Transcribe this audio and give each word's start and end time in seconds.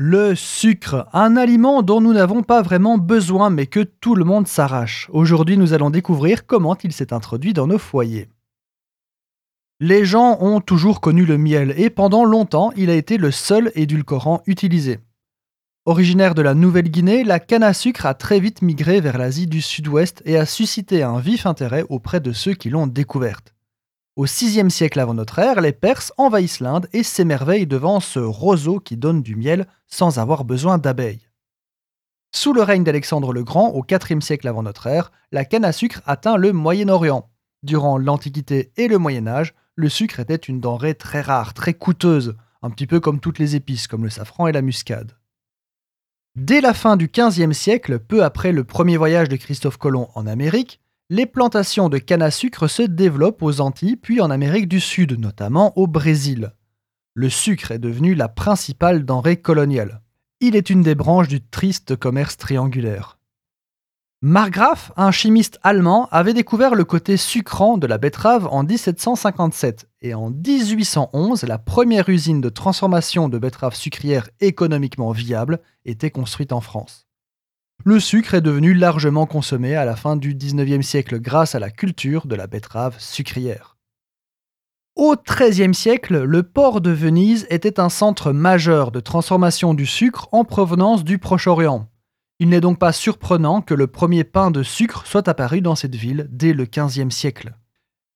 Le 0.00 0.36
sucre, 0.36 1.08
un 1.12 1.36
aliment 1.36 1.82
dont 1.82 2.00
nous 2.00 2.12
n'avons 2.12 2.44
pas 2.44 2.62
vraiment 2.62 2.98
besoin 2.98 3.50
mais 3.50 3.66
que 3.66 3.80
tout 3.80 4.14
le 4.14 4.24
monde 4.24 4.46
s'arrache. 4.46 5.10
Aujourd'hui 5.12 5.56
nous 5.56 5.72
allons 5.72 5.90
découvrir 5.90 6.46
comment 6.46 6.76
il 6.84 6.92
s'est 6.92 7.12
introduit 7.12 7.52
dans 7.52 7.66
nos 7.66 7.78
foyers. 7.78 8.28
Les 9.80 10.04
gens 10.04 10.38
ont 10.40 10.60
toujours 10.60 11.00
connu 11.00 11.24
le 11.24 11.36
miel 11.36 11.74
et 11.76 11.90
pendant 11.90 12.24
longtemps 12.24 12.70
il 12.76 12.90
a 12.90 12.94
été 12.94 13.16
le 13.16 13.32
seul 13.32 13.72
édulcorant 13.74 14.44
utilisé. 14.46 15.00
Originaire 15.84 16.36
de 16.36 16.42
la 16.42 16.54
Nouvelle-Guinée, 16.54 17.24
la 17.24 17.40
canne 17.40 17.64
à 17.64 17.72
sucre 17.72 18.06
a 18.06 18.14
très 18.14 18.38
vite 18.38 18.62
migré 18.62 19.00
vers 19.00 19.18
l'Asie 19.18 19.48
du 19.48 19.60
Sud-Ouest 19.60 20.22
et 20.24 20.38
a 20.38 20.46
suscité 20.46 21.02
un 21.02 21.18
vif 21.18 21.44
intérêt 21.44 21.84
auprès 21.88 22.20
de 22.20 22.30
ceux 22.30 22.54
qui 22.54 22.70
l'ont 22.70 22.86
découverte. 22.86 23.52
Au 24.18 24.24
VIe 24.24 24.68
siècle 24.68 24.98
avant 24.98 25.14
notre 25.14 25.38
ère, 25.38 25.60
les 25.60 25.70
Perses 25.70 26.12
envahissent 26.16 26.58
l'Inde 26.58 26.88
et 26.92 27.04
s'émerveillent 27.04 27.68
devant 27.68 28.00
ce 28.00 28.18
roseau 28.18 28.80
qui 28.80 28.96
donne 28.96 29.22
du 29.22 29.36
miel 29.36 29.68
sans 29.86 30.18
avoir 30.18 30.44
besoin 30.44 30.76
d'abeilles. 30.76 31.28
Sous 32.34 32.52
le 32.52 32.62
règne 32.62 32.82
d'Alexandre 32.82 33.32
le 33.32 33.44
Grand, 33.44 33.68
au 33.68 33.86
IVe 33.88 34.20
siècle 34.20 34.48
avant 34.48 34.64
notre 34.64 34.88
ère, 34.88 35.12
la 35.30 35.44
canne 35.44 35.64
à 35.64 35.70
sucre 35.70 36.02
atteint 36.04 36.36
le 36.36 36.52
Moyen-Orient. 36.52 37.30
Durant 37.62 37.96
l'Antiquité 37.96 38.72
et 38.76 38.88
le 38.88 38.98
Moyen 38.98 39.28
Âge, 39.28 39.54
le 39.76 39.88
sucre 39.88 40.18
était 40.18 40.34
une 40.34 40.58
denrée 40.58 40.96
très 40.96 41.20
rare, 41.20 41.54
très 41.54 41.74
coûteuse, 41.74 42.34
un 42.62 42.70
petit 42.70 42.88
peu 42.88 42.98
comme 42.98 43.20
toutes 43.20 43.38
les 43.38 43.54
épices, 43.54 43.86
comme 43.86 44.02
le 44.02 44.10
safran 44.10 44.48
et 44.48 44.52
la 44.52 44.62
muscade. 44.62 45.16
Dès 46.34 46.60
la 46.60 46.74
fin 46.74 46.96
du 46.96 47.06
XVe 47.06 47.52
siècle, 47.52 48.00
peu 48.00 48.24
après 48.24 48.50
le 48.50 48.64
premier 48.64 48.96
voyage 48.96 49.28
de 49.28 49.36
Christophe 49.36 49.76
Colomb 49.76 50.08
en 50.16 50.26
Amérique, 50.26 50.80
les 51.10 51.24
plantations 51.24 51.88
de 51.88 51.96
canne 51.96 52.20
à 52.20 52.30
sucre 52.30 52.68
se 52.68 52.82
développent 52.82 53.42
aux 53.42 53.60
Antilles 53.60 53.96
puis 53.96 54.20
en 54.20 54.30
Amérique 54.30 54.68
du 54.68 54.78
Sud, 54.78 55.18
notamment 55.18 55.76
au 55.78 55.86
Brésil. 55.86 56.52
Le 57.14 57.30
sucre 57.30 57.70
est 57.70 57.78
devenu 57.78 58.14
la 58.14 58.28
principale 58.28 59.06
denrée 59.06 59.38
coloniale. 59.38 60.02
Il 60.40 60.54
est 60.54 60.68
une 60.68 60.82
des 60.82 60.94
branches 60.94 61.28
du 61.28 61.40
triste 61.40 61.96
commerce 61.96 62.36
triangulaire. 62.36 63.18
Margraf, 64.20 64.92
un 64.96 65.10
chimiste 65.10 65.58
allemand, 65.62 66.08
avait 66.10 66.34
découvert 66.34 66.74
le 66.74 66.84
côté 66.84 67.16
sucrant 67.16 67.78
de 67.78 67.86
la 67.86 67.98
betterave 67.98 68.46
en 68.50 68.64
1757 68.64 69.88
et 70.02 70.12
en 70.12 70.30
1811, 70.30 71.44
la 71.44 71.56
première 71.56 72.08
usine 72.08 72.40
de 72.40 72.48
transformation 72.48 73.28
de 73.28 73.38
betterave 73.38 73.74
sucrière 73.74 74.28
économiquement 74.40 75.12
viable 75.12 75.60
était 75.84 76.10
construite 76.10 76.52
en 76.52 76.60
France 76.60 77.07
le 77.84 78.00
sucre 78.00 78.34
est 78.34 78.40
devenu 78.40 78.74
largement 78.74 79.26
consommé 79.26 79.74
à 79.74 79.84
la 79.84 79.96
fin 79.96 80.16
du 80.16 80.34
XIXe 80.34 80.86
siècle 80.86 81.20
grâce 81.20 81.54
à 81.54 81.58
la 81.58 81.70
culture 81.70 82.26
de 82.26 82.34
la 82.34 82.46
betterave 82.46 82.96
sucrière. 82.98 83.76
Au 84.96 85.14
XIIIe 85.14 85.74
siècle, 85.74 86.22
le 86.24 86.42
port 86.42 86.80
de 86.80 86.90
Venise 86.90 87.46
était 87.50 87.78
un 87.78 87.88
centre 87.88 88.32
majeur 88.32 88.90
de 88.90 88.98
transformation 88.98 89.72
du 89.72 89.86
sucre 89.86 90.28
en 90.32 90.44
provenance 90.44 91.04
du 91.04 91.18
Proche-Orient. 91.18 91.88
Il 92.40 92.48
n'est 92.48 92.60
donc 92.60 92.78
pas 92.78 92.92
surprenant 92.92 93.62
que 93.62 93.74
le 93.74 93.86
premier 93.86 94.24
pain 94.24 94.50
de 94.50 94.64
sucre 94.64 95.06
soit 95.06 95.28
apparu 95.28 95.60
dans 95.60 95.76
cette 95.76 95.94
ville 95.94 96.26
dès 96.30 96.52
le 96.52 96.66
XVe 96.66 97.10
siècle. 97.10 97.54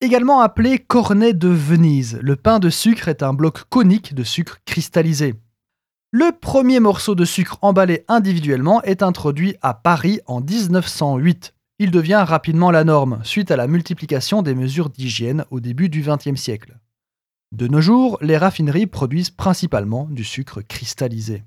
Également 0.00 0.40
appelé 0.40 0.78
cornet 0.78 1.34
de 1.34 1.48
Venise, 1.48 2.18
le 2.22 2.36
pain 2.36 2.58
de 2.60 2.70
sucre 2.70 3.08
est 3.08 3.22
un 3.22 3.34
bloc 3.34 3.64
conique 3.68 4.14
de 4.14 4.24
sucre 4.24 4.58
cristallisé. 4.64 5.34
Le 6.12 6.32
premier 6.32 6.80
morceau 6.80 7.14
de 7.14 7.24
sucre 7.24 7.56
emballé 7.62 8.04
individuellement 8.08 8.82
est 8.82 9.04
introduit 9.04 9.54
à 9.62 9.74
Paris 9.74 10.18
en 10.26 10.40
1908. 10.40 11.54
Il 11.78 11.92
devient 11.92 12.24
rapidement 12.26 12.72
la 12.72 12.82
norme, 12.82 13.20
suite 13.22 13.52
à 13.52 13.56
la 13.56 13.68
multiplication 13.68 14.42
des 14.42 14.56
mesures 14.56 14.90
d'hygiène 14.90 15.44
au 15.52 15.60
début 15.60 15.88
du 15.88 16.02
XXe 16.02 16.34
siècle. 16.34 16.80
De 17.52 17.68
nos 17.68 17.80
jours, 17.80 18.18
les 18.22 18.36
raffineries 18.36 18.88
produisent 18.88 19.30
principalement 19.30 20.08
du 20.10 20.24
sucre 20.24 20.62
cristallisé. 20.62 21.44